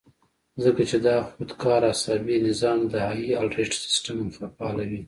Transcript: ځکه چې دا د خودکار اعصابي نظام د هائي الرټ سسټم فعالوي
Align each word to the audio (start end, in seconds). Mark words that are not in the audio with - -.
ځکه 0.63 0.81
چې 0.89 0.97
دا 1.05 1.17
د 1.21 1.27
خودکار 1.29 1.81
اعصابي 1.91 2.37
نظام 2.47 2.79
د 2.91 2.93
هائي 3.05 3.29
الرټ 3.41 3.71
سسټم 3.85 4.19
فعالوي 4.35 4.99